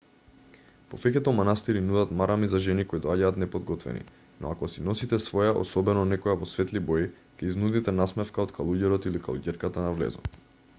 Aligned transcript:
повеќето 0.93 1.33
манастири 1.39 1.83
нудат 1.89 2.13
марами 2.21 2.49
за 2.53 2.61
жени 2.67 2.85
кои 2.93 3.03
доаѓаат 3.03 3.37
неподготвени 3.43 4.01
но 4.39 4.55
ако 4.57 4.71
си 4.77 4.87
носите 4.89 5.21
своја 5.27 5.53
особено 5.61 6.07
некоја 6.15 6.37
во 6.45 6.51
светли 6.55 6.85
бои 6.89 7.07
ќе 7.11 7.53
изнудите 7.53 7.97
насмевка 8.01 8.45
од 8.47 8.57
калуѓерот 8.59 9.09
или 9.13 9.25
калуѓерката 9.31 9.89
на 9.89 9.97
влезот 10.01 10.45